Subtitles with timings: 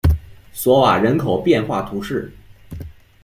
[0.51, 2.33] 索瓦人口变化图示